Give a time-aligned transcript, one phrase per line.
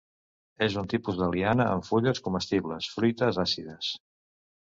[0.67, 3.93] És un tipus de liana amb fulles comestibles, fruites àcides.